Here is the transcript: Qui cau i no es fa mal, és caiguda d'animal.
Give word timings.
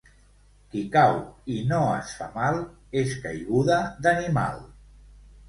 Qui 0.69 0.79
cau 0.95 1.17
i 1.55 1.57
no 1.73 1.81
es 1.97 2.15
fa 2.21 2.31
mal, 2.39 2.57
és 3.03 3.15
caiguda 3.27 3.79
d'animal. 4.09 4.61